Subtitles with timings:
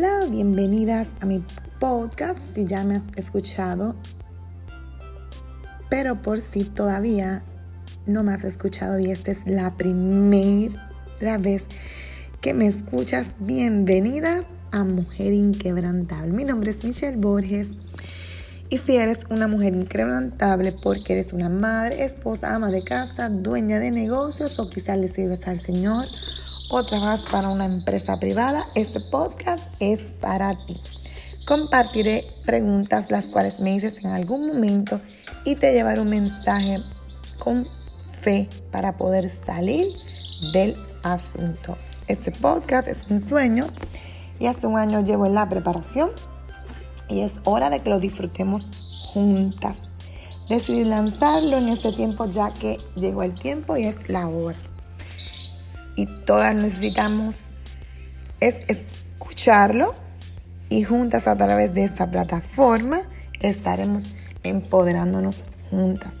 [0.00, 1.44] Hola, bienvenidas a mi
[1.80, 3.96] podcast si ya me has escuchado,
[5.90, 7.42] pero por si todavía
[8.06, 11.64] no me has escuchado y esta es la primera vez
[12.40, 16.32] que me escuchas, bienvenida a Mujer Inquebrantable.
[16.32, 17.72] Mi nombre es Michelle Borges
[18.70, 23.80] y si eres una mujer inquebrantable porque eres una madre, esposa, ama de casa, dueña
[23.80, 26.06] de negocios o quizás le sirves al Señor
[26.70, 30.76] o trabajas para una empresa privada, este podcast es para ti.
[31.46, 35.00] Compartiré preguntas las cuales me dices en algún momento
[35.44, 36.82] y te llevaré un mensaje
[37.38, 37.66] con
[38.20, 39.86] fe para poder salir
[40.52, 41.76] del asunto.
[42.06, 43.68] Este podcast es un sueño
[44.38, 46.10] y hace un año llevo en la preparación
[47.08, 48.66] y es hora de que lo disfrutemos
[49.06, 49.78] juntas.
[50.50, 54.58] Decidí lanzarlo en este tiempo ya que llegó el tiempo y es la hora
[55.98, 57.34] y todas necesitamos
[58.38, 59.96] es escucharlo
[60.68, 63.02] y juntas a través de esta plataforma
[63.40, 64.04] estaremos
[64.44, 66.14] empoderándonos juntas.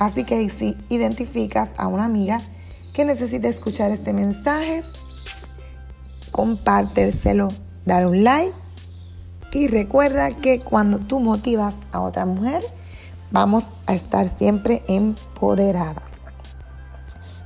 [0.00, 2.40] Así que si identificas a una amiga
[2.94, 4.82] que necesita escuchar este mensaje,
[6.32, 7.46] compártelselo,
[7.86, 8.56] dar un like
[9.52, 12.60] y recuerda que cuando tú motivas a otra mujer,
[13.30, 16.11] vamos a estar siempre empoderadas.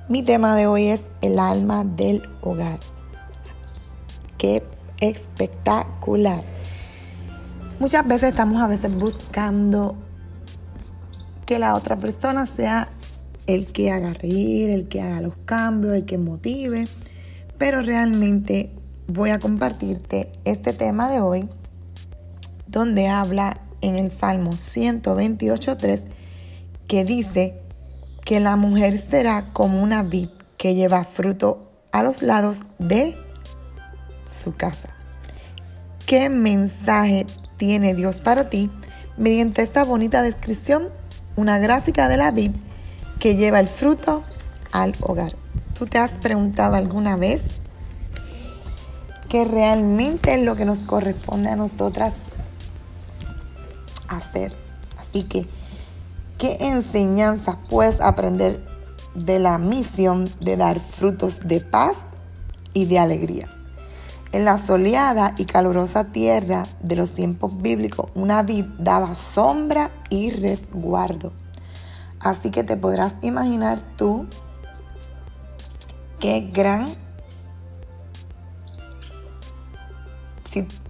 [0.08, 2.78] Mi tema de hoy es el alma del hogar.
[4.38, 4.62] Qué
[5.00, 6.44] espectacular.
[7.80, 9.96] Muchas veces estamos a veces buscando
[11.44, 12.88] que la otra persona sea
[13.48, 16.86] el que haga reír, el que haga los cambios, el que motive,
[17.58, 18.70] pero realmente
[19.08, 21.48] voy a compartirte este tema de hoy
[22.68, 26.02] donde habla en el Salmo 128.3
[26.86, 27.65] que dice,
[28.26, 33.16] que la mujer será como una vid que lleva fruto a los lados de
[34.26, 34.88] su casa.
[36.06, 37.24] ¿Qué mensaje
[37.56, 38.68] tiene Dios para ti
[39.16, 40.88] mediante esta bonita descripción?
[41.36, 42.50] Una gráfica de la vid
[43.20, 44.24] que lleva el fruto
[44.72, 45.36] al hogar.
[45.78, 47.42] ¿Tú te has preguntado alguna vez
[49.28, 52.12] qué realmente es lo que nos corresponde a nosotras
[54.08, 54.52] hacer?
[54.98, 55.46] Así que
[56.38, 58.62] ¿Qué enseñanza puedes aprender
[59.14, 61.96] de la misión de dar frutos de paz
[62.74, 63.48] y de alegría?
[64.32, 70.28] En la soleada y calurosa tierra de los tiempos bíblicos, una vid daba sombra y
[70.28, 71.32] resguardo.
[72.20, 74.26] Así que te podrás imaginar tú
[76.20, 76.86] qué gran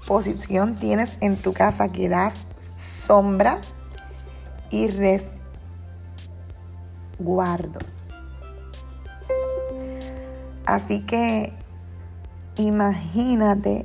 [0.08, 2.34] posición tienes en tu casa que das
[3.06, 3.60] sombra
[4.70, 5.35] y resguardo
[7.18, 7.78] guardo.
[10.64, 11.52] Así que
[12.56, 13.82] imagínate,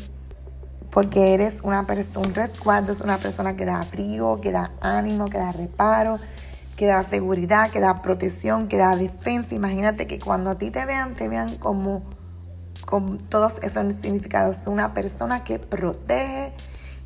[0.89, 5.25] porque eres una persona, un resguardo es una persona que da abrigo, que da ánimo,
[5.25, 6.19] que da reparo,
[6.75, 9.53] que da seguridad, que da protección, que da defensa.
[9.53, 12.01] Imagínate que cuando a ti te vean, te vean como
[12.85, 14.57] con todos esos significados.
[14.65, 16.53] Una persona que protege,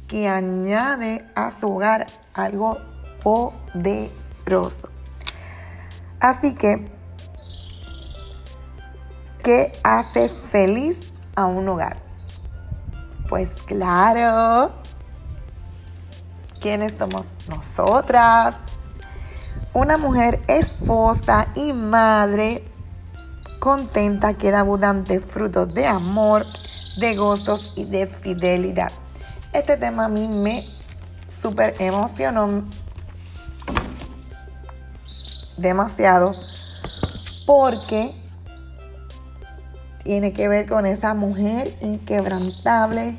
[0.08, 2.78] que añade a su hogar algo
[3.22, 4.95] poderoso.
[6.26, 6.84] Así que,
[9.44, 10.98] ¿qué hace feliz
[11.36, 11.98] a un hogar?
[13.30, 14.72] Pues claro,
[16.60, 18.56] ¿quiénes somos nosotras?
[19.76, 22.64] Una mujer esposa y madre
[23.60, 26.44] contenta que da abundante frutos de amor,
[26.98, 28.92] de gozos y de fidelidad.
[29.54, 30.66] Este tema a mí me
[31.40, 32.64] súper emocionó
[35.58, 36.32] demasiado
[37.46, 38.14] porque
[40.04, 43.18] tiene que ver con esa mujer inquebrantable,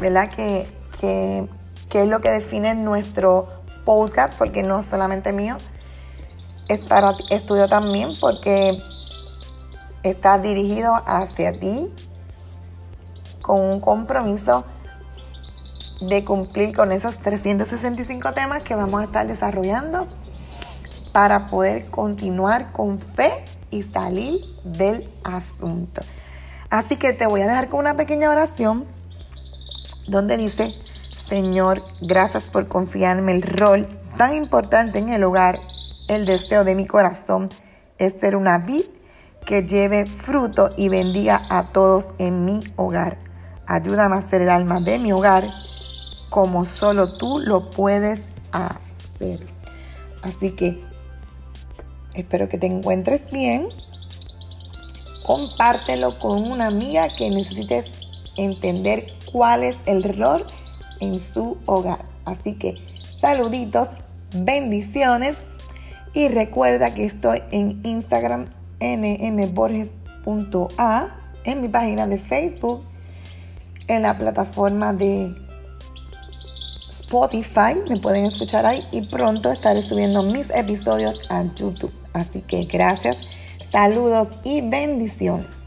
[0.00, 0.30] ¿verdad?
[0.34, 0.66] Que,
[1.00, 1.48] que,
[1.92, 3.46] es lo que define nuestro
[3.84, 5.56] podcast, porque no solamente mío,
[6.68, 8.82] es para estudio también, porque
[10.02, 11.92] está dirigido hacia ti
[13.42, 14.64] con un compromiso
[16.00, 20.06] de cumplir con esos 365 temas que vamos a estar desarrollando
[21.14, 23.30] para poder continuar con fe
[23.70, 26.00] y salir del asunto.
[26.70, 28.84] Así que te voy a dejar con una pequeña oración
[30.08, 30.74] donde dice,
[31.28, 33.86] Señor, gracias por confiarme el rol
[34.18, 35.60] tan importante en el hogar.
[36.08, 37.48] El deseo de mi corazón
[37.98, 38.82] es ser una vid
[39.46, 43.18] que lleve fruto y bendiga a todos en mi hogar.
[43.68, 45.44] Ayúdame a ser el alma de mi hogar
[46.28, 48.20] como solo tú lo puedes
[48.50, 49.46] hacer.
[50.24, 50.82] Así que
[52.14, 53.68] Espero que te encuentres bien.
[55.26, 57.92] Compártelo con una amiga que necesites
[58.36, 60.46] entender cuál es el rol
[61.00, 62.04] en su hogar.
[62.24, 62.76] Así que
[63.20, 63.88] saluditos,
[64.34, 65.34] bendiciones
[66.12, 68.48] y recuerda que estoy en Instagram
[68.80, 69.88] nmborges.a,
[71.44, 72.82] en mi página de Facebook,
[73.88, 75.34] en la plataforma de
[77.00, 82.03] Spotify, me pueden escuchar ahí y pronto estaré subiendo mis episodios a YouTube.
[82.14, 83.18] Así que gracias,
[83.70, 85.63] saludos y bendiciones.